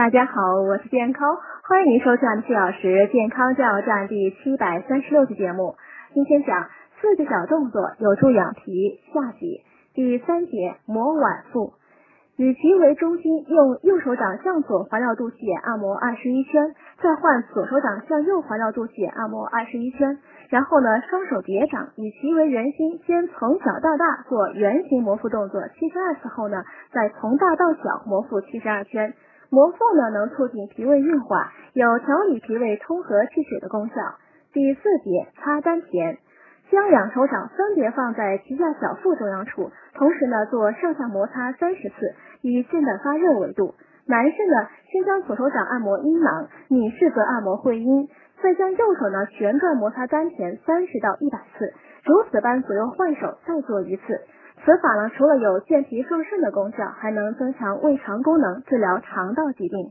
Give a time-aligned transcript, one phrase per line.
[0.00, 1.36] 大家好，我是健康，
[1.68, 5.74] 欢迎您收看四小时健康加油站第七百三十六期节目。
[6.14, 9.60] 今天讲四个小动作有助养脾下体。
[9.92, 11.74] 第三节摩脘腹，
[12.38, 20.16] 以脐为中心，用右手掌向左环绕肚脐眼按摩二十一圈，再换左手掌向右环绕肚脐眼按摩二十一圈。
[20.48, 29.12] 然后呢，双手叠掌，以脐为圆心，先从小到大做圆形摩腹动作七十二次后呢，再从大到小摩腹七十二圈。
[29.50, 33.94] 摩腹呢，能促进脾胃运化，有调理脾胃、通和气血的功效。
[34.52, 36.18] 第四节擦丹田，
[36.70, 43.74] 将两手掌分别放在脐下小腹中央处，同时呢做上下摩擦三十次，以近的发热为度。
[44.06, 48.08] 男士呢，先将左手掌按摩阴囊，女士则按摩会阴，
[48.40, 51.74] 再将右手呢旋转摩擦丹田三十到一百次，
[52.04, 54.20] 如此般左右换手再做一次。
[54.64, 59.90] 此法呢，除了有健脾壮肾的功效，还能增强胃肠功能，治疗肠道疾病。